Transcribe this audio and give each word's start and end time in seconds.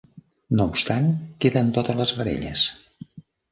No 0.59 0.65
obstant, 0.69 1.09
queden 1.45 1.71
totes 1.77 2.01
les 2.01 2.17
vedelles. 2.23 2.67